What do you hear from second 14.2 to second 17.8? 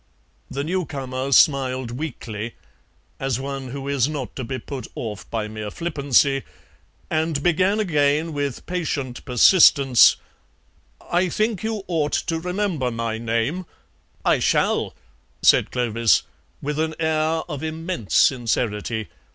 "I shall," said Clovis, with an air of